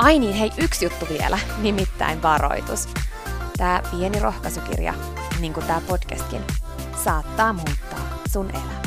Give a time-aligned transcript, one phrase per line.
[0.00, 2.88] Ai niin, hei, yksi juttu vielä, nimittäin varoitus.
[3.56, 4.94] Tämä pieni rohkaisukirja,
[5.40, 6.40] niin kuin tämä podcastkin,
[7.04, 8.82] saattaa muuttaa sun elämän.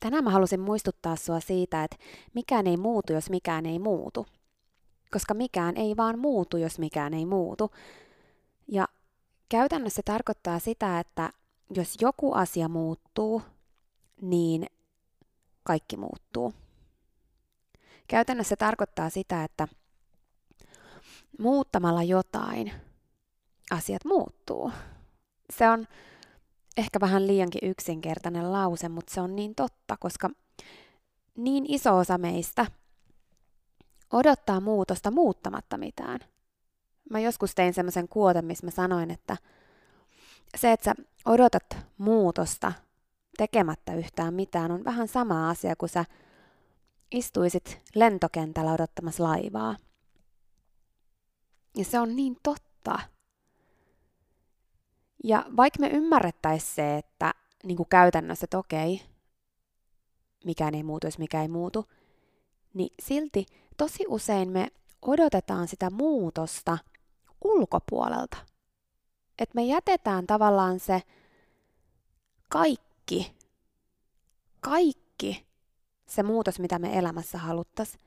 [0.00, 1.96] Tänään mä halusin muistuttaa sua siitä, että
[2.34, 4.26] mikään ei muutu, jos mikään ei muutu.
[5.12, 7.70] Koska mikään ei vaan muutu, jos mikään ei muutu.
[8.68, 8.88] Ja
[9.48, 11.30] käytännössä se tarkoittaa sitä, että
[11.76, 13.42] jos joku asia muuttuu,
[14.20, 14.66] niin
[15.66, 16.54] kaikki muuttuu.
[18.08, 19.68] Käytännössä se tarkoittaa sitä, että
[21.38, 22.72] muuttamalla jotain
[23.70, 24.72] asiat muuttuu.
[25.52, 25.86] Se on
[26.76, 30.30] ehkä vähän liiankin yksinkertainen lause, mutta se on niin totta, koska
[31.36, 32.66] niin iso osa meistä
[34.12, 36.20] odottaa muutosta muuttamatta mitään.
[37.10, 39.36] Mä joskus tein semmoisen kuoten, missä mä sanoin, että
[40.56, 40.94] se, että sä
[41.24, 42.72] odotat muutosta
[43.36, 46.04] tekemättä yhtään mitään on vähän sama asia kuin sä
[47.10, 49.76] istuisit lentokentällä odottamassa laivaa.
[51.76, 52.98] Ja se on niin totta.
[55.24, 59.02] Ja vaikka me ymmärrettäisiin se, että niin kuin käytännössä, että okei,
[60.44, 61.84] mikään ei muutu, jos mikä ei muutu,
[62.74, 63.46] niin silti
[63.76, 64.68] tosi usein me
[65.02, 66.78] odotetaan sitä muutosta
[67.44, 68.36] ulkopuolelta.
[69.38, 71.02] Että me jätetään tavallaan se
[72.48, 73.36] kaikki kaikki,
[74.60, 75.46] kaikki
[76.06, 78.00] se muutos, mitä me elämässä haluttaisiin,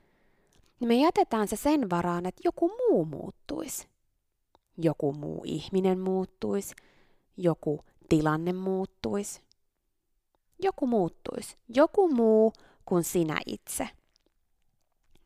[0.80, 3.88] niin me jätetään se sen varaan, että joku muu muuttuisi.
[4.76, 6.74] Joku muu ihminen muuttuisi,
[7.36, 9.42] joku tilanne muuttuisi.
[10.62, 12.52] Joku muuttuisi, joku muu
[12.84, 13.88] kuin sinä itse.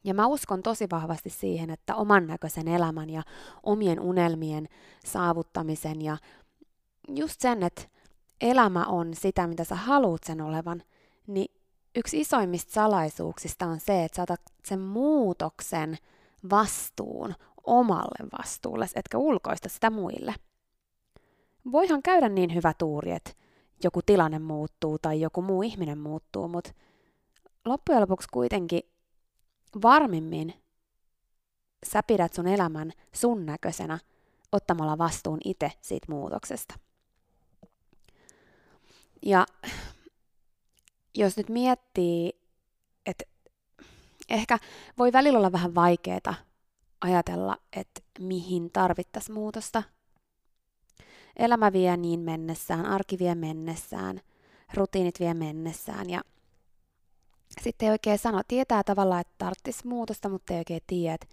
[0.04, 3.22] Ja mä uskon tosi vahvasti siihen, että oman näköisen elämän ja
[3.62, 4.68] omien unelmien
[5.04, 6.16] saavuttamisen ja
[7.08, 7.82] just sen, että
[8.40, 10.82] elämä on sitä, mitä sä haluut sen olevan,
[11.26, 11.54] niin
[11.96, 15.98] yksi isoimmista salaisuuksista on se, että saatat sen muutoksen
[16.50, 17.34] vastuun
[17.64, 20.34] omalle vastuulle, etkä ulkoista sitä muille.
[21.72, 23.30] Voihan käydä niin hyvä tuuri, että
[23.84, 26.72] joku tilanne muuttuu tai joku muu ihminen muuttuu, mutta
[27.64, 28.82] loppujen lopuksi kuitenkin
[29.82, 30.54] varmimmin
[31.92, 33.98] sä pidät sun elämän sun näköisenä
[34.52, 36.74] ottamalla vastuun itse siitä muutoksesta.
[39.26, 39.46] Ja
[41.14, 42.32] jos nyt miettii,
[43.06, 43.24] että
[44.28, 44.58] ehkä
[44.98, 46.34] voi välillä olla vähän vaikeaa
[47.00, 49.82] ajatella, että mihin tarvittaisiin muutosta.
[51.36, 54.20] Elämä vie niin mennessään, arki vie mennessään,
[54.74, 56.20] rutiinit vie mennessään ja
[57.62, 61.26] sitten ei oikein sano, tietää tavallaan, että tarttis muutosta, mutta ei oikein tiedä, että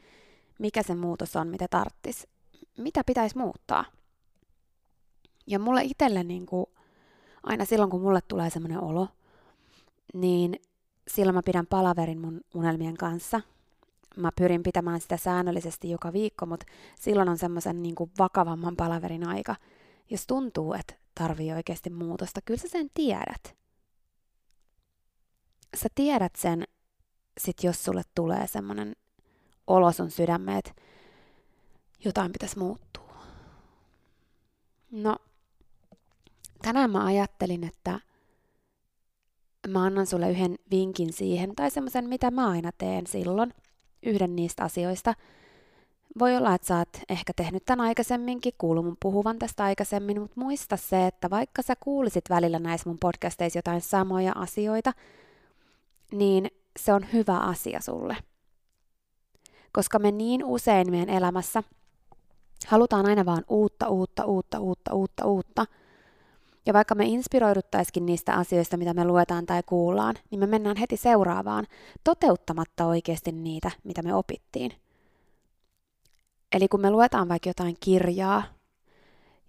[0.59, 2.27] mikä se muutos on, mitä tarttis.
[2.77, 3.85] Mitä pitäisi muuttaa?
[5.47, 6.65] Ja mulle itselle niin kuin,
[7.43, 9.07] aina silloin, kun mulle tulee semmoinen olo,
[10.13, 10.61] niin
[11.07, 13.41] silloin mä pidän palaverin mun unelmien kanssa.
[14.17, 16.65] Mä pyrin pitämään sitä säännöllisesti joka viikko, mutta
[16.99, 19.55] silloin on semmoisen niin vakavamman palaverin aika.
[20.09, 23.55] Jos tuntuu, että tarvii oikeasti muutosta, kyllä sä sen tiedät.
[25.75, 26.63] Sä tiedät sen,
[27.37, 28.95] sit jos sulle tulee semmoinen
[29.67, 30.71] olo sun sydämeen, että
[32.05, 33.15] jotain pitäisi muuttua.
[34.91, 35.15] No,
[36.61, 37.99] tänään mä ajattelin, että
[39.67, 43.53] mä annan sulle yhden vinkin siihen, tai semmoisen, mitä mä aina teen silloin,
[44.03, 45.13] yhden niistä asioista.
[46.19, 50.39] Voi olla, että sä oot ehkä tehnyt tämän aikaisemminkin, kuullut mun puhuvan tästä aikaisemmin, mutta
[50.39, 54.93] muista se, että vaikka sä kuulisit välillä näissä mun podcasteissa jotain samoja asioita,
[56.11, 58.17] niin se on hyvä asia sulle.
[59.73, 61.63] Koska me niin usein meidän elämässä
[62.67, 65.65] halutaan aina vaan uutta, uutta, uutta, uutta, uutta, uutta–
[66.65, 70.97] ja vaikka me inspiroiduttaisikin niistä asioista, mitä me luetaan tai kuullaan, niin me mennään heti
[70.97, 71.67] seuraavaan,
[72.03, 74.71] toteuttamatta oikeasti niitä, mitä me opittiin.
[76.51, 78.43] Eli kun me luetaan vaikka jotain kirjaa,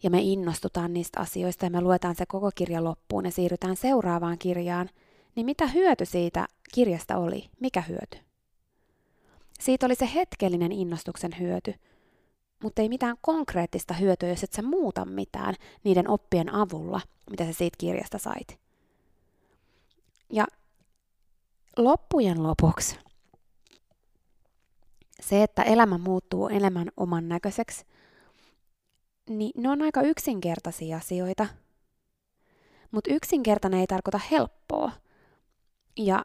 [0.03, 4.39] ja me innostutaan niistä asioista ja me luetaan se koko kirja loppuun ja siirrytään seuraavaan
[4.39, 4.91] kirjaan,
[5.37, 7.51] niin mitä hyöty siitä kirjasta oli?
[7.61, 8.19] Mikä hyöty?
[9.61, 11.75] Siitä oli se hetkellinen innostuksen hyöty–
[12.63, 15.55] mutta ei mitään konkreettista hyötyä, jos et sä muuta mitään
[15.85, 17.01] niiden oppien avulla,
[17.31, 18.59] mitä sä siitä kirjasta sait.
[20.31, 20.47] Ja
[21.77, 22.99] loppujen lopuksi
[25.21, 27.85] se, että elämä muuttuu enemmän oman näköiseksi,
[29.29, 31.47] niin ne on aika yksinkertaisia asioita.
[32.91, 34.93] Mutta yksinkertainen ei tarkoita helppoa.
[35.97, 36.25] Ja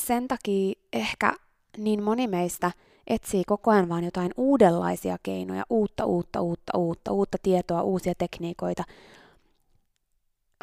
[0.00, 1.32] sen takia ehkä
[1.76, 2.72] niin moni meistä–
[3.06, 8.84] etsii koko ajan vaan jotain uudenlaisia keinoja, uutta, uutta, uutta, uutta, uutta tietoa, uusia tekniikoita.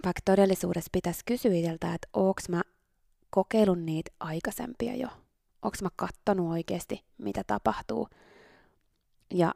[0.05, 2.61] Vaikka todellisuudessa pitäisi kysyä itseltä, että onko mä
[3.29, 5.07] kokeillut niitä aikaisempia jo?
[5.61, 8.07] Onko mä kattonut oikeasti, mitä tapahtuu?
[9.33, 9.53] Ja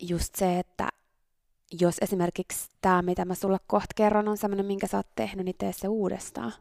[0.00, 0.88] just se, että
[1.80, 5.56] jos esimerkiksi tämä, mitä mä sulle kohta kerron, on sellainen, minkä sä oot tehnyt, niin
[5.58, 6.52] tee se uudestaan.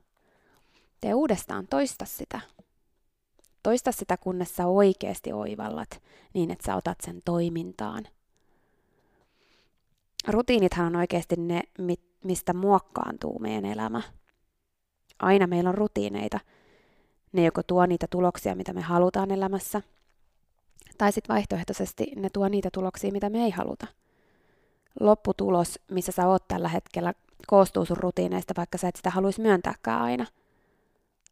[1.01, 2.41] Tee uudestaan, toista sitä.
[3.63, 6.01] Toista sitä, kunnes sä oikeasti oivallat
[6.33, 8.07] niin, että sä otat sen toimintaan.
[10.27, 11.61] Rutiinithan on oikeasti ne,
[12.23, 14.01] mistä muokkaantuu meidän elämä.
[15.19, 16.39] Aina meillä on rutiineita.
[17.31, 19.81] Ne joko tuo niitä tuloksia, mitä me halutaan elämässä,
[20.97, 23.87] tai sitten vaihtoehtoisesti ne tuo niitä tuloksia, mitä me ei haluta.
[24.99, 27.13] Lopputulos, missä sä oot tällä hetkellä,
[27.47, 30.25] koostuu sun rutiineista, vaikka sä et sitä haluaisi myöntääkään aina–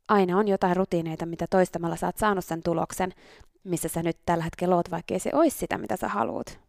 [0.07, 3.13] aina on jotain rutiineita, mitä toistamalla sä oot saanut sen tuloksen,
[3.63, 6.59] missä sä nyt tällä hetkellä oot, vaikka ei se olisi sitä, mitä sä haluat.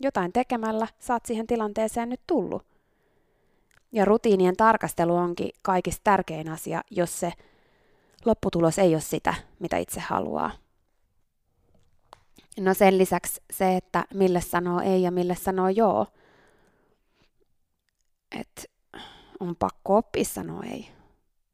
[0.00, 2.66] Jotain tekemällä saat siihen tilanteeseen nyt tullut.
[3.92, 7.32] Ja rutiinien tarkastelu onkin kaikista tärkein asia, jos se
[8.24, 10.50] lopputulos ei ole sitä, mitä itse haluaa.
[12.60, 16.06] No sen lisäksi se, että mille sanoo ei ja mille sanoo joo.
[18.40, 18.62] Että
[19.40, 20.95] on pakko oppia sanoa ei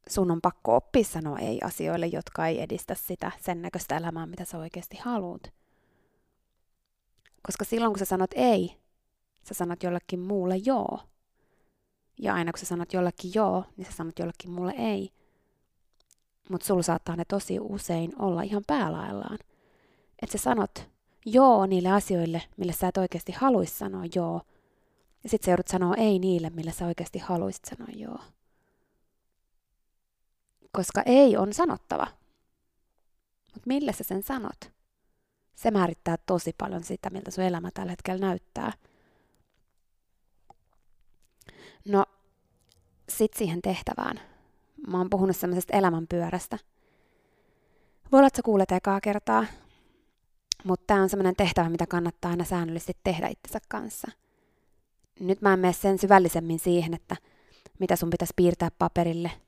[0.08, 4.44] sun on pakko oppia sanoa ei asioille, jotka ei edistä sitä sen näköistä elämää, mitä
[4.44, 5.52] sä oikeasti haluat.
[7.42, 8.76] Koska silloin, kun sä sanot ei,
[9.44, 10.98] sä sanot jollekin muulle joo.
[12.18, 15.10] Ja aina kun sä sanot jollekin joo, niin sä sanot jollekin muulle ei.
[16.48, 19.38] Mutta sulla saattaa ne tosi usein olla ihan päälaillaan.
[20.22, 20.90] Että sä sanot
[21.26, 24.40] joo niille asioille, mille sä et oikeasti haluaisi sanoa joo.
[25.24, 28.18] Ja sit sä joudut sanoa ei niille, mille sä oikeasti haluaisit sanoa joo
[30.72, 32.06] koska ei on sanottava.
[33.54, 34.72] Mutta millä sä sen sanot?
[35.54, 38.72] Se määrittää tosi paljon sitä, miltä sun elämä tällä hetkellä näyttää.
[41.84, 42.04] No,
[43.08, 44.20] sit siihen tehtävään.
[44.86, 46.58] Mä oon puhunut semmoisesta elämänpyörästä.
[48.12, 49.46] Voi olla, että sä kuulet ekaa kertaa,
[50.64, 54.10] mutta tämä on semmoinen tehtävä, mitä kannattaa aina säännöllisesti tehdä itsensä kanssa.
[55.20, 57.16] Nyt mä en mene sen syvällisemmin siihen, että
[57.78, 59.30] mitä sun pitäisi piirtää paperille–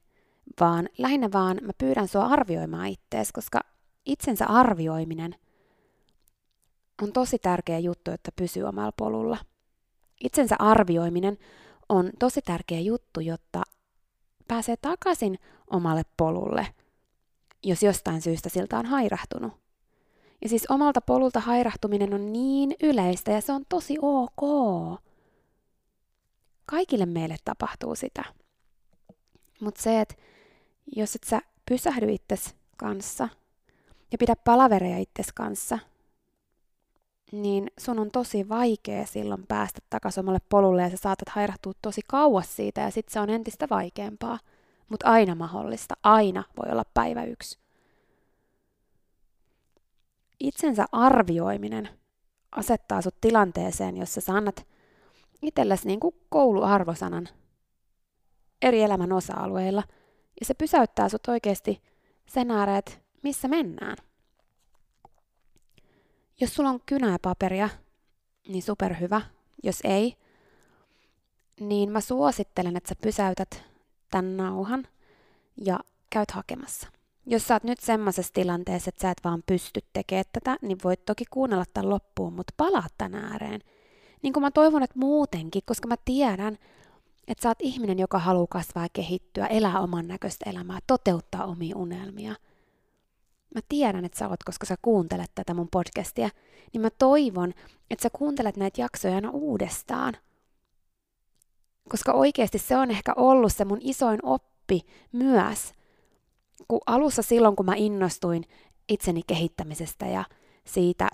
[0.61, 3.61] vaan lähinnä vaan mä pyydän sua arvioimaan ittees, koska
[4.07, 5.35] itsensä arvioiminen
[7.03, 9.39] on tosi tärkeä juttu, että pysyy omalla polulla.
[10.25, 11.39] Itsensä arvioiminen
[11.89, 13.63] on tosi tärkeä juttu, jotta
[14.49, 15.39] pääsee takaisin
[15.71, 16.67] omalle polulle,
[17.63, 19.53] jos jostain syystä siltä on hairahtunut.
[20.43, 24.41] Ja siis omalta polulta hairahtuminen on niin yleistä ja se on tosi ok.
[26.67, 28.25] Kaikille meille tapahtuu sitä.
[29.61, 30.15] Mutta se, että
[30.97, 33.29] jos et sä pysähdy itses kanssa
[34.13, 35.79] ja pidä palavereja itses kanssa,
[37.33, 42.01] niin sun on tosi vaikea silloin päästä takaisin omalle polulle ja sä saatat hairahtua tosi
[42.09, 44.39] kauas siitä ja sit se on entistä vaikeampaa.
[44.89, 47.59] Mutta aina mahdollista, aina voi olla päivä yksi.
[50.41, 51.89] Itsensä arvioiminen
[52.53, 54.67] asettaa sut tilanteeseen, jossa sä annat
[55.43, 57.29] itsellesi niin kuin kouluarvosanan
[58.63, 59.83] eri elämän osa-alueilla,
[60.41, 61.83] ja se pysäyttää sut oikeasti
[62.27, 63.97] sen ääreen, että missä mennään.
[66.41, 67.69] Jos sulla on kynä ja paperia,
[68.49, 69.21] niin superhyvä.
[69.63, 70.17] Jos ei,
[71.61, 73.65] niin mä suosittelen, että sä pysäytät
[74.11, 74.89] tämän nauhan
[75.57, 76.89] ja käyt hakemassa.
[77.27, 81.05] Jos sä oot nyt semmoisessa tilanteessa, että sä et vaan pysty tekemään tätä, niin voit
[81.05, 83.61] toki kuunnella tämän loppuun, mutta palaa tän ääreen.
[84.23, 86.59] Niin kuin mä toivon, että muutenkin, koska mä tiedän,
[87.29, 91.77] että sä oot ihminen, joka haluaa kasvaa ja kehittyä, elää oman näköistä elämää, toteuttaa omia
[91.77, 92.35] unelmia.
[93.55, 96.29] Mä tiedän, että sä oot, koska sä kuuntelet tätä mun podcastia,
[96.73, 97.55] niin mä toivon,
[97.91, 100.15] että sä kuuntelet näitä jaksoja aina uudestaan.
[101.89, 104.81] Koska oikeasti se on ehkä ollut se mun isoin oppi
[105.13, 105.73] myös–
[106.69, 108.45] kun alussa silloin, kun mä innostuin
[108.89, 110.25] itseni kehittämisestä ja
[110.65, 111.09] siitä,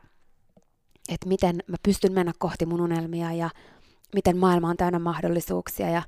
[1.09, 3.51] että miten mä pystyn mennä kohti mun unelmia ja
[4.15, 6.03] miten maailma on täynnä mahdollisuuksia ja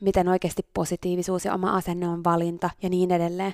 [0.00, 3.52] miten oikeasti positiivisuus ja oma asenne on valinta ja niin edelleen,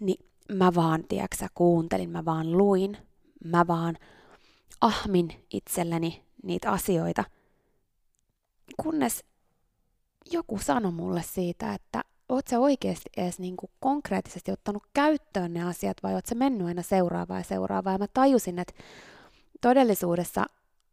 [0.00, 2.96] niin mä vaan, tiedätkö kuuntelin, mä vaan luin,
[3.44, 3.96] mä vaan
[4.80, 7.24] ahmin itselleni niitä asioita,
[8.82, 9.24] kunnes
[10.30, 15.68] joku sanoi mulle siitä, että oot sä oikeasti edes niin kuin konkreettisesti ottanut käyttöön ne
[15.68, 17.92] asiat vai oot sä mennyt aina seuraavaa ja seuraavaa.
[17.92, 18.74] Ja mä tajusin, että
[19.60, 20.46] todellisuudessa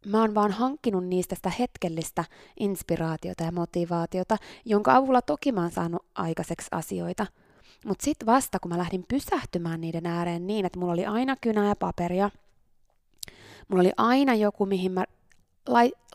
[0.06, 2.24] mä oon vaan hankkinut niistä sitä hetkellistä
[2.60, 7.26] inspiraatiota ja motivaatiota, jonka avulla toki mä oon saanut aikaiseksi asioita.
[7.86, 11.68] Mutta sitten vasta, kun mä lähdin pysähtymään niiden ääreen niin, että mulla oli aina kynää
[11.68, 12.30] ja paperia,
[13.68, 15.04] mulla oli aina joku, mihin mä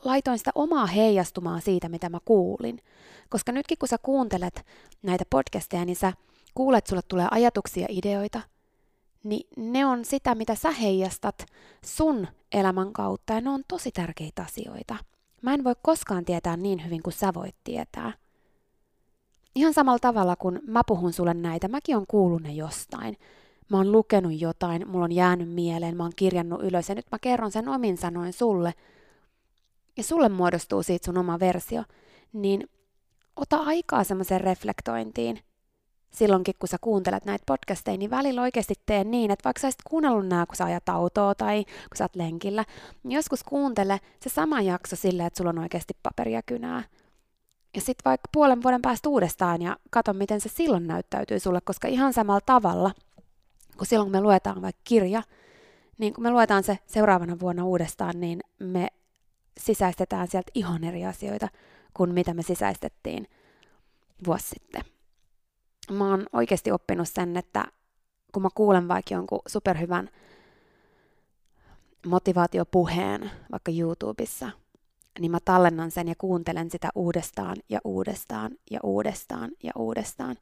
[0.03, 2.81] laitoin sitä omaa heijastumaa siitä, mitä mä kuulin.
[3.29, 4.65] Koska nytkin kun sä kuuntelet
[5.01, 6.13] näitä podcasteja, niin sä
[6.55, 8.41] kuulet, sulle tulee ajatuksia ja ideoita,
[9.29, 11.45] niin ne on sitä, mitä sä heijastat
[11.85, 14.95] sun elämän kautta, ja ne on tosi tärkeitä asioita.
[15.41, 18.13] Mä en voi koskaan tietää niin hyvin kuin sä voit tietää.
[19.55, 23.17] Ihan samalla tavalla, kun mä puhun sulle näitä, mäkin on kuullut ne jostain.
[23.69, 27.19] Mä oon lukenut jotain, mulla on jäänyt mieleen, mä oon kirjannut ylös, ja nyt mä
[27.21, 28.73] kerron sen omin sanoin sulle–
[29.97, 31.83] ja sulle muodostuu siitä sun oma versio,
[32.33, 32.69] niin
[33.35, 35.39] ota aikaa semmoiseen reflektointiin.
[36.11, 39.81] Silloinkin, kun sä kuuntelet näitä podcasteja, niin välillä oikeasti tee niin, että vaikka sä olisit
[39.89, 42.65] kuunnellut nämä, kun sä ajat autoa tai kun sä oot lenkillä,
[43.03, 46.83] niin joskus kuuntele se sama jakso silleen, että sulla on oikeasti paperia kynää.
[47.75, 51.87] Ja sitten vaikka puolen vuoden päästä uudestaan ja kato, miten se silloin näyttäytyy sulle, koska
[51.87, 52.91] ihan samalla tavalla,
[53.77, 55.23] kun silloin kun me luetaan vaikka kirja,
[55.97, 58.87] niin kun me luetaan se seuraavana vuonna uudestaan, niin me
[59.59, 61.47] sisäistetään sieltä ihan eri asioita
[61.93, 63.27] kuin mitä me sisäistettiin
[64.25, 64.96] vuosi sitten.
[65.91, 67.65] Mä oon oikeasti oppinut sen, että
[68.33, 70.09] kun mä kuulen vaikka jonkun superhyvän
[72.07, 74.49] motivaatiopuheen vaikka YouTubessa,
[75.19, 80.35] niin mä tallennan sen ja kuuntelen sitä uudestaan ja uudestaan ja uudestaan ja uudestaan.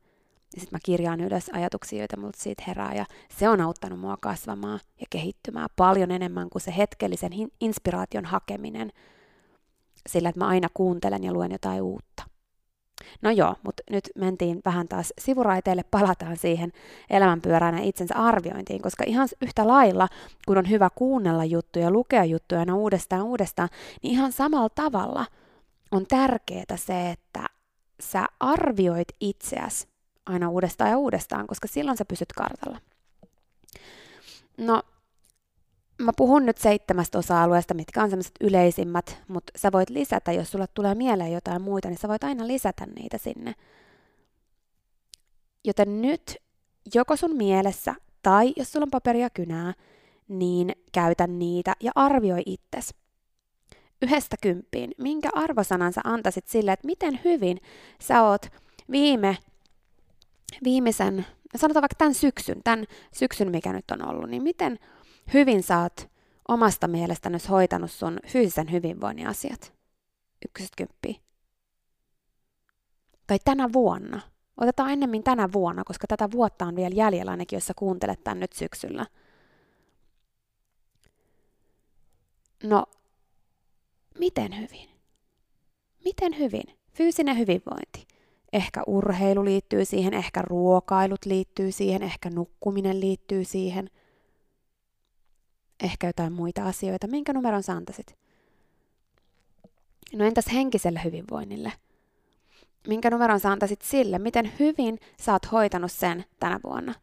[0.55, 3.05] Ja sitten mä kirjaan ylös ajatuksia, joita multa siitä herää, ja
[3.37, 8.91] se on auttanut mua kasvamaan ja kehittymään paljon enemmän kuin se hetkellisen inspiraation hakeminen
[10.09, 12.23] sillä, että mä aina kuuntelen ja luen jotain uutta.
[13.21, 16.71] No joo, mutta nyt mentiin vähän taas sivuraiteille, palataan siihen
[17.09, 20.07] elämänpyörään ja itsensä arviointiin, koska ihan yhtä lailla,
[20.47, 23.69] kun on hyvä kuunnella juttuja, lukea juttuja aina uudestaan uudestaan,
[24.03, 25.25] niin ihan samalla tavalla
[25.91, 27.45] on tärkeää se, että
[27.99, 29.87] sä arvioit itseäsi
[30.25, 32.79] aina uudestaan ja uudestaan, koska silloin sä pysyt kartalla.
[34.57, 34.81] No,
[35.97, 40.65] mä puhun nyt seitsemästä osa-alueesta, mitkä on semmoiset yleisimmät, mutta sä voit lisätä, jos sulle
[40.73, 43.53] tulee mieleen jotain muita, niin sä voit aina lisätä niitä sinne.
[45.63, 46.37] Joten nyt
[46.95, 49.73] joko sun mielessä tai jos sulla on paperia kynää,
[50.27, 52.93] niin käytä niitä ja arvioi itses.
[54.01, 57.57] Yhdestä kymppiin, minkä arvosanan sä antaisit sille, että miten hyvin
[58.01, 58.45] sä oot
[58.91, 59.37] viime
[60.63, 61.25] viimeisen,
[61.55, 64.79] sanotaan vaikka tämän syksyn, tämän syksyn, mikä nyt on ollut, niin miten
[65.33, 66.09] hyvin oot
[66.47, 69.73] omasta mielestäni hoitanut sun fyysisen hyvinvoinnin asiat?
[70.45, 71.15] Ykkösestä kymppiä.
[73.27, 74.21] Tai tänä vuonna.
[74.57, 78.39] Otetaan ennemmin tänä vuonna, koska tätä vuotta on vielä jäljellä ainakin, jos sä kuuntelet tän
[78.39, 79.05] nyt syksyllä.
[82.63, 82.85] No,
[84.19, 84.89] miten hyvin?
[86.05, 86.63] Miten hyvin?
[86.93, 88.07] Fyysinen hyvinvointi.
[88.53, 93.89] Ehkä urheilu liittyy siihen, ehkä ruokailut liittyy siihen, ehkä nukkuminen liittyy siihen.
[95.83, 97.07] Ehkä jotain muita asioita.
[97.07, 98.17] Minkä numeron sä antaisit?
[100.13, 101.73] No entäs henkiselle hyvinvoinnille?
[102.87, 106.93] Minkä numeron sä antaisit sille, miten hyvin sä oot hoitanut sen tänä vuonna?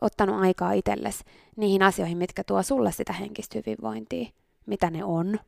[0.00, 1.24] Ottanut aikaa itsellesi
[1.56, 4.30] niihin asioihin, mitkä tuo sulle sitä henkistä hyvinvointia.
[4.66, 5.38] Mitä ne on?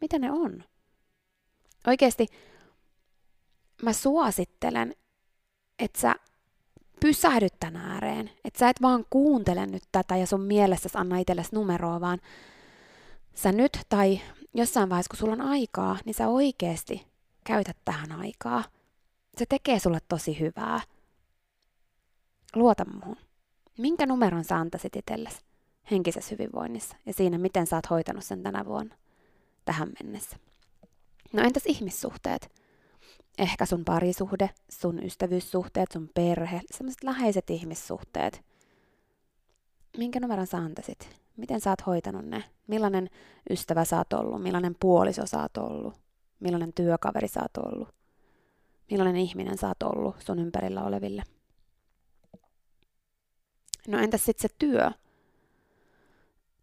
[0.00, 0.64] Mitä ne on?
[1.86, 2.26] Oikeasti
[3.82, 4.94] mä suosittelen,
[5.78, 6.14] että sä
[7.02, 8.30] pysähdyt tän ääreen.
[8.44, 12.18] Että sä et vaan kuuntele nyt tätä ja sun mielessäsi anna itsellesi numeroa, vaan
[13.34, 14.20] sä nyt tai
[14.54, 17.06] jossain vaiheessa, kun sulla on aikaa, niin sä oikeasti
[17.44, 18.64] käytät tähän aikaa.
[19.38, 20.80] Se tekee sulle tosi hyvää.
[22.54, 23.16] Luota muuhun.
[23.78, 25.40] Minkä numeron sä antaisit itsellesi
[25.90, 28.94] henkisessä hyvinvoinnissa ja siinä, miten sä oot hoitanut sen tänä vuonna
[29.64, 30.36] tähän mennessä?
[31.32, 32.61] No entäs ihmissuhteet?
[33.38, 38.44] Ehkä sun parisuhde, sun ystävyyssuhteet, sun perhe, sellaiset läheiset ihmissuhteet.
[39.96, 41.22] Minkä numeron sä antaisit?
[41.36, 42.44] Miten sä oot hoitanut ne?
[42.66, 43.10] Millainen
[43.50, 44.42] ystävä sä oot ollut?
[44.42, 45.94] Millainen puoliso sä oot ollut?
[46.40, 47.88] Millainen työkaveri sä oot ollut?
[48.90, 51.22] Millainen ihminen sä oot ollut sun ympärillä oleville?
[53.88, 54.90] No entäs sitten se työ?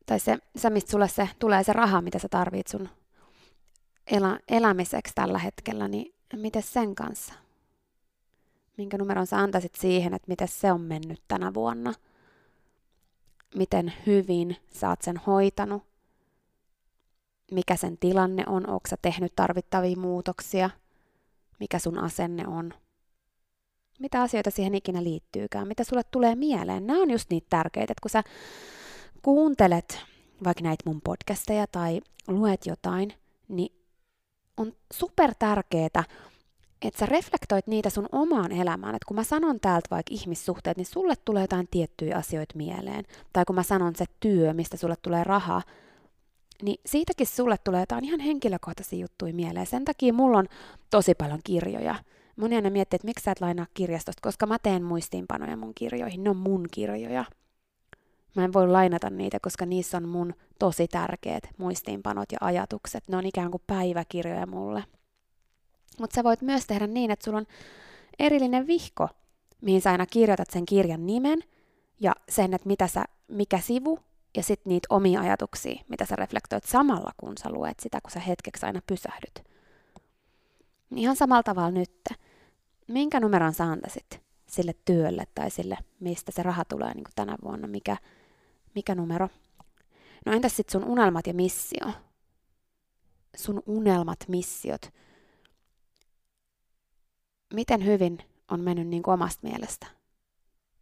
[0.06, 2.90] Tai se, se, mistä sulle se, tulee se raha, mitä sä tarvit sun
[4.12, 7.34] elä, elämiseksi tällä hetkellä, niin miten sen kanssa?
[8.78, 11.94] Minkä numeron sä antaisit siihen, että miten se on mennyt tänä vuonna?
[13.56, 15.84] Miten hyvin sä oot sen hoitanut?
[17.52, 18.70] Mikä sen tilanne on?
[18.70, 20.70] Onko sä tehnyt tarvittavia muutoksia?
[21.60, 22.74] Mikä sun asenne on?
[24.00, 25.68] Mitä asioita siihen ikinä liittyykään?
[25.68, 26.88] Mitä sulle tulee mieleen?
[26.88, 28.24] Nämä on just niitä tärkeitä, että kun sä
[29.22, 30.02] kuuntelet
[30.44, 33.14] vaikka näitä mun podcasteja tai luet jotain,
[33.48, 33.79] niin
[34.60, 35.86] on super tärkeää,
[36.82, 38.96] että sä reflektoit niitä sun omaan elämään.
[38.96, 43.06] Että kun mä sanon täältä vaikka ihmissuhteet, niin sulle tulee jotain tiettyjä asioita mieleen.
[43.34, 45.62] Tai kun mä sanon se työ, mistä sulle tulee raha,
[46.62, 49.66] niin siitäkin sulle tulee jotain ihan henkilökohtaisia juttuja mieleen.
[49.66, 50.48] Sen takia mulla on
[50.90, 51.96] tosi paljon kirjoja.
[52.36, 56.24] Moni aina miettii, että miksi sä et lainaa kirjastosta, koska mä teen muistiinpanoja mun kirjoihin.
[56.24, 57.26] Ne on mun kirjoja.
[58.36, 63.04] Mä en voi lainata niitä, koska niissä on mun tosi tärkeät muistiinpanot ja ajatukset.
[63.08, 64.84] Ne on ikään kuin päiväkirjoja mulle.
[66.00, 67.46] Mutta sä voit myös tehdä niin, että sulla on
[68.20, 69.08] erillinen vihko,
[69.62, 71.40] mihin sä aina kirjoitat sen kirjan nimen
[72.00, 74.00] ja sen, että mitä sä, mikä sivu
[74.38, 78.20] ja sitten niitä omia ajatuksia, mitä sä reflektoit samalla, kun sä luet sitä, kun sä
[78.20, 79.44] hetkeksi aina pysähdyt.
[80.96, 82.04] Ihan samalla tavalla nyt.
[82.88, 87.68] Minkä numeron sä antaisit sille työlle tai sille, mistä se raha tulee niin tänä vuonna,
[87.68, 87.98] mikä,
[88.76, 89.30] mikä numero?
[90.26, 91.92] No entäs sitten sun unelmat ja missio?
[93.36, 94.94] Sun unelmat, missiot.
[97.54, 98.18] Miten hyvin
[98.52, 99.88] on mennyt niin kuin omasta mielestä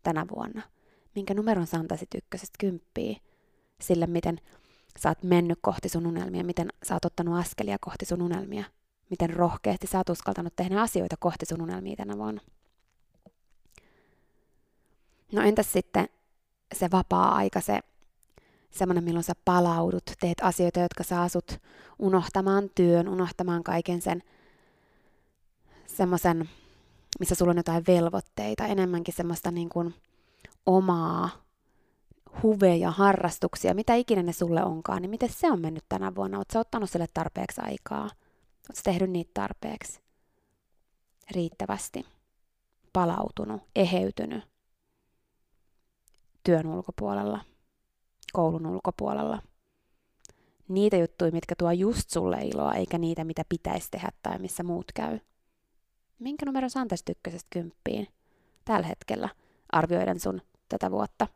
[0.04, 0.62] tänä vuonna?
[1.16, 3.20] Minkä numeron sä antaisit ykkösestä kymppiä
[3.82, 4.42] sille, miten
[5.00, 8.64] sä oot mennyt kohti sun unelmia, miten sä oot ottanut askelia kohti sun unelmia,
[9.10, 12.42] miten rohkeasti sä oot uskaltanut tehdä asioita kohti sun unelmia tänä vuonna.
[15.32, 16.10] No entäs sitten
[16.76, 17.80] se vapaa-aika, se
[18.72, 21.62] semmoinen, milloin sä palaudut, teet asioita, jotka saa asut
[22.00, 24.24] unohtamaan työn, unohtamaan kaiken sen
[25.88, 26.50] semmoisen,
[27.20, 29.94] missä sulla on jotain velvoitteita, enemmänkin semmoista niin kuin
[30.66, 31.30] omaa
[32.44, 36.38] huveja, harrastuksia, mitä ikinä ne sulle onkaan, niin miten se on mennyt tänä vuonna?
[36.38, 38.04] Oletko ottanut sille tarpeeksi aikaa?
[38.04, 40.00] Oletko tehnyt niitä tarpeeksi?
[41.32, 42.06] Riittävästi.
[42.94, 44.57] Palautunut, eheytynyt
[46.48, 47.40] työn ulkopuolella,
[48.34, 49.42] koulun ulkopuolella.
[50.68, 54.92] Niitä juttuja, mitkä tuo just sulle iloa, eikä niitä, mitä pitäisi tehdä tai missä muut
[54.96, 55.20] käy.
[56.20, 58.08] Minkä numero sä antaisit ykkösestä kymppiin
[58.66, 59.30] tällä hetkellä
[59.72, 61.28] arvioiden sun tätä vuotta?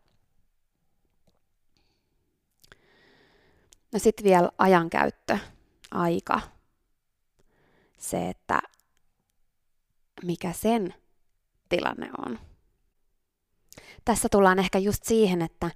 [3.93, 5.37] No sitten vielä ajankäyttö,
[5.91, 6.41] aika.
[7.97, 8.61] Se, että
[10.23, 10.93] mikä sen
[11.69, 12.50] tilanne on.
[14.05, 15.71] Tässä tullaan ehkä just siihen, että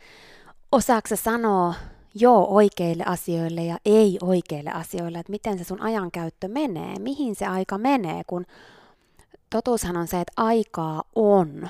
[0.71, 1.73] osaako sanoa
[2.15, 7.45] joo oikeille asioille ja ei oikeille asioille, että miten se sun ajankäyttö menee, mihin se
[7.45, 8.45] aika menee, kun
[9.49, 11.69] totuushan on se, että aikaa on,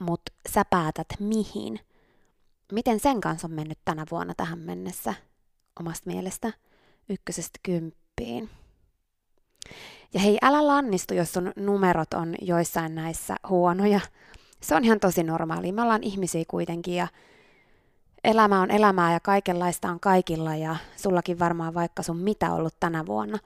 [0.00, 1.80] mutta sä päätät mihin.
[2.72, 5.14] Miten sen kanssa on mennyt tänä vuonna tähän mennessä
[5.80, 6.52] omasta mielestä
[7.08, 8.50] ykkösestä kymppiin?
[10.14, 14.00] Ja hei, älä lannistu, jos sun numerot on joissain näissä huonoja.
[14.60, 15.72] Se on ihan tosi normaali.
[15.72, 17.08] Me ollaan ihmisiä kuitenkin ja
[18.24, 23.06] elämä on elämää ja kaikenlaista on kaikilla ja sullakin varmaan vaikka sun mitä ollut tänä
[23.06, 23.38] vuonna.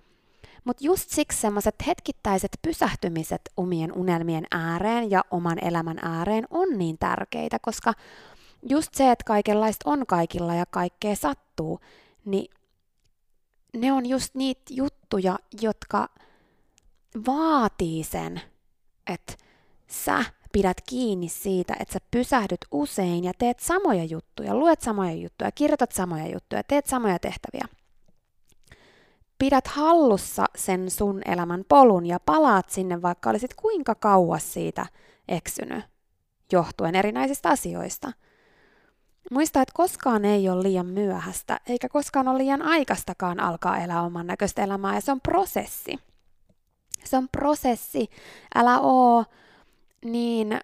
[0.64, 6.98] Mutta just siksi semmoiset hetkittäiset pysähtymiset omien unelmien ääreen ja oman elämän ääreen on niin
[6.98, 7.92] tärkeitä, koska
[8.68, 11.80] just se, että kaikenlaista on kaikilla ja kaikkea sattuu,
[12.24, 12.50] niin
[13.76, 16.08] ne on just niitä juttuja, jotka
[17.26, 18.40] vaatii sen,
[19.06, 19.34] että
[19.86, 25.52] sä pidät kiinni siitä, että sä pysähdyt usein ja teet samoja juttuja, luet samoja juttuja,
[25.52, 27.64] kirjoitat samoja juttuja, teet samoja tehtäviä.
[29.38, 34.86] Pidät hallussa sen sun elämän polun ja palaat sinne, vaikka olisit kuinka kauas siitä
[35.28, 35.84] eksynyt,
[36.52, 38.12] johtuen erinäisistä asioista.
[39.30, 44.26] Muista, että koskaan ei ole liian myöhäistä, eikä koskaan ole liian aikastakaan alkaa elää oman
[44.26, 45.98] näköistä elämää, ja se on prosessi.
[47.04, 48.10] Se on prosessi.
[48.54, 49.24] Älä oo
[50.04, 50.58] niin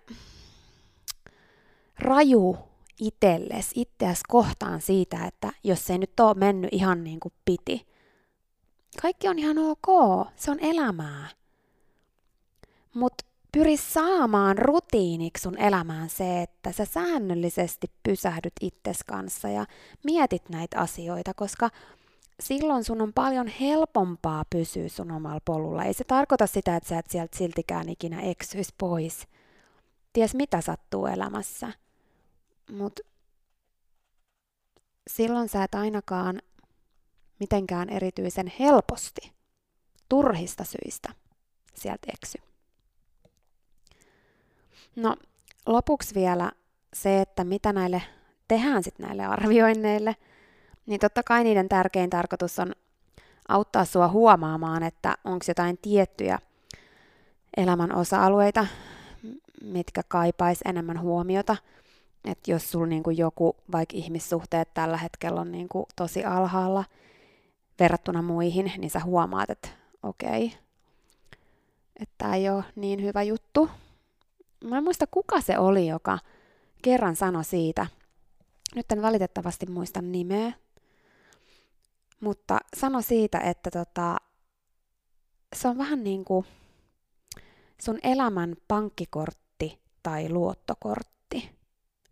[1.98, 2.58] raju
[3.00, 7.86] itselles, itseäsi kohtaan siitä, että jos ei nyt ole mennyt ihan niin kuin piti.
[9.02, 9.86] Kaikki on ihan ok,
[10.36, 11.28] se on elämää.
[12.94, 19.66] Mutta pyri saamaan rutiiniksi sun elämään se, että sä säännöllisesti pysähdyt itses kanssa ja
[20.04, 21.70] mietit näitä asioita, koska
[22.40, 25.84] silloin sun on paljon helpompaa pysyä sun omalla polulla.
[25.84, 29.28] Ei se tarkoita sitä, että sä et sieltä siltikään ikinä eksyisi pois.
[30.12, 31.72] Ties mitä sattuu elämässä.
[32.72, 33.02] Mutta
[35.10, 36.42] silloin sä et ainakaan
[37.40, 39.32] mitenkään erityisen helposti,
[40.08, 41.14] turhista syistä
[41.74, 42.38] sieltä eksy.
[44.96, 45.16] No,
[45.66, 46.52] lopuksi vielä
[46.94, 48.02] se, että mitä näille
[48.48, 50.16] tehdään sitten näille arvioinneille–
[50.90, 52.72] niin totta kai niiden tärkein tarkoitus on
[53.48, 56.38] auttaa sua huomaamaan, että onko jotain tiettyjä
[57.56, 58.66] elämän osa-alueita,
[59.62, 61.56] mitkä kaipais enemmän huomiota.
[62.24, 66.84] Että jos sulla niinku joku, vaikka ihmissuhteet tällä hetkellä on niinku tosi alhaalla
[67.80, 69.68] verrattuna muihin, niin sä huomaat, että
[70.02, 70.52] okei,
[72.00, 73.70] että tämä ei ole niin hyvä juttu.
[74.64, 76.18] Mä en muista, kuka se oli, joka
[76.82, 77.86] kerran sanoi siitä.
[78.74, 80.52] Nyt en valitettavasti muista nimeä,
[82.20, 84.16] mutta sano siitä, että tota,
[85.56, 86.46] se on vähän niin kuin
[87.80, 91.50] sun elämän pankkikortti tai luottokortti.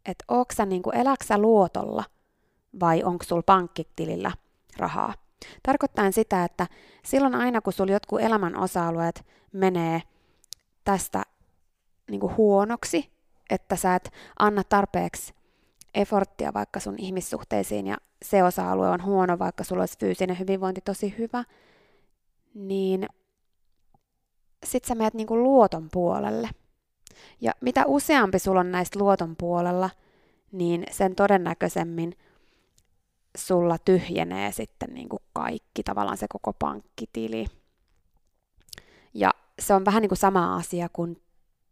[0.07, 2.05] Että onko sä niin kuin, eläksä luotolla
[2.81, 4.33] vai onko sul pankkitilillä
[4.77, 5.14] rahaa.
[5.62, 6.66] Tarkoittaa sitä, että
[7.05, 10.03] silloin aina kun sulla jotkut elämän osa-alueet menee
[10.85, 11.23] tästä
[12.11, 13.11] niin kuin huonoksi,
[13.51, 15.35] että sä et anna tarpeeksi
[15.94, 21.14] efforttia vaikka sun ihmissuhteisiin ja se osa-alue on huono, vaikka sulla olisi fyysinen hyvinvointi tosi
[21.18, 21.44] hyvä,
[22.55, 23.07] niin
[24.64, 26.51] sit sä menet niinku luoton puolelle.
[27.40, 29.90] Ja mitä useampi sulla on näistä luoton puolella,
[30.53, 32.16] niin sen todennäköisemmin
[33.37, 37.46] sulla tyhjenee sitten niinku kaikki, tavallaan se koko pankkitili.
[39.14, 41.22] Ja se on vähän niin kuin sama asia kuin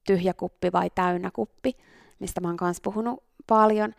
[0.07, 1.77] tyhjä kuppi vai täynnä kuppi,
[2.19, 3.95] mistä mä oon kanssa puhunut paljon,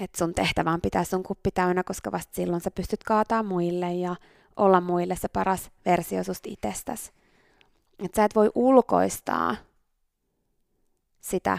[0.00, 3.92] että sun tehtävä on pitää sun kuppi täynnä, koska vasta silloin sä pystyt kaataa muille
[3.92, 4.16] ja
[4.56, 7.12] olla muille se paras versio susta itsestäsi.
[8.04, 9.56] Että sä et voi ulkoistaa
[11.20, 11.58] sitä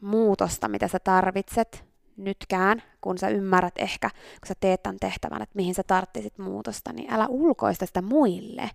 [0.00, 1.84] muutosta, mitä sä tarvitset
[2.16, 6.92] nytkään, kun sä ymmärrät ehkä, kun sä teet tämän tehtävän, että mihin sä tarvitset muutosta,
[6.92, 8.70] niin älä ulkoista sitä muille,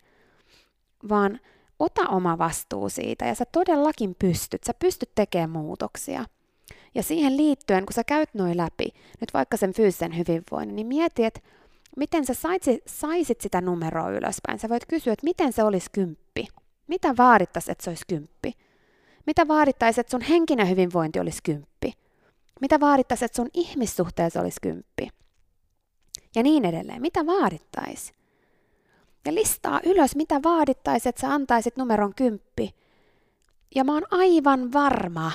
[1.10, 1.40] vaan
[1.80, 6.26] ota oma vastuu siitä ja sä todellakin pystyt, sä pystyt tekemään muutoksia–
[6.98, 8.90] ja siihen liittyen, kun sä käyt noin läpi,
[9.22, 11.40] nyt vaikka sen fyysisen hyvinvoinnin, niin mieti, että
[11.98, 14.60] miten sä saisit, saisit sitä numeroa ylöspäin.
[14.60, 16.48] Sä voit kysyä, että miten se olisi kymppi.
[16.88, 18.54] Mitä vaadittaisi, että se olisi kymppi?
[19.26, 21.94] Mitä vaadittaisi, että sun henkinen hyvinvointi olisi kymppi?
[22.62, 25.10] Mitä vaadittaisi, että sun ihmissuhteessa olisi kymppi?
[26.36, 27.02] Ja niin edelleen.
[27.02, 28.14] Mitä vaadittaisi?
[29.26, 32.76] Ja listaa ylös, mitä vaadittaisi, että sä antaisit numeron kymppi.
[33.76, 35.32] Ja mä oon aivan varma,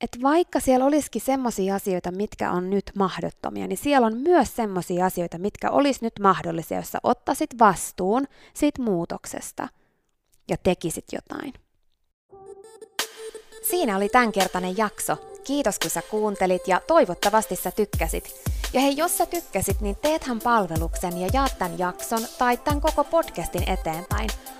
[0.00, 5.06] että vaikka siellä olisikin semmoisia asioita, mitkä on nyt mahdottomia, niin siellä on myös semmoisia
[5.06, 9.68] asioita, mitkä olisi nyt mahdollisia, jos sä ottaisit vastuun siitä muutoksesta
[10.48, 11.54] ja tekisit jotain.
[13.70, 15.16] Siinä oli tämänkertainen jakso.
[15.44, 18.34] Kiitos kun sä kuuntelit ja toivottavasti sä tykkäsit.
[18.72, 23.04] Ja hei, jos sä tykkäsit, niin teethän palveluksen ja jaat tämän jakson tai tämän koko
[23.04, 24.30] podcastin eteenpäin–